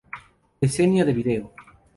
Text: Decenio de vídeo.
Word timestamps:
Decenio 0.61 1.05
de 1.05 1.13
vídeo. 1.19 1.45